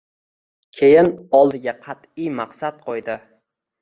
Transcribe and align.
Keyin 0.77 1.11
oldiga 1.41 1.75
qat`iy 1.89 2.33
maqsad 2.41 2.81
qo`ydi 2.89 3.19